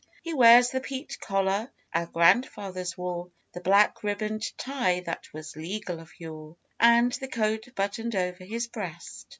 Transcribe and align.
He 0.23 0.33
wears 0.33 0.71
the 0.71 0.79
peaked 0.81 1.19
collar 1.19 1.71
our 1.93 2.07
grandfathers 2.07 2.97
wore, 2.97 3.29
The 3.53 3.61
black 3.61 4.01
ribboned 4.01 4.51
tie 4.57 5.01
that 5.01 5.31
was 5.31 5.55
legal 5.55 5.99
of 5.99 6.11
yore, 6.19 6.57
And 6.79 7.11
the 7.11 7.27
coat 7.27 7.67
buttoned 7.75 8.15
over 8.15 8.43
his 8.43 8.65
breast. 8.65 9.27